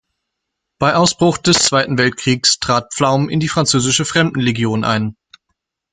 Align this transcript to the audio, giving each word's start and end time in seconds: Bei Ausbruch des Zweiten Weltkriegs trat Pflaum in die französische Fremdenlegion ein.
Bei 0.79 0.95
Ausbruch 0.95 1.37
des 1.37 1.59
Zweiten 1.59 1.95
Weltkriegs 1.99 2.57
trat 2.57 2.91
Pflaum 2.91 3.29
in 3.29 3.39
die 3.39 3.47
französische 3.47 4.03
Fremdenlegion 4.03 4.83
ein. 4.83 5.15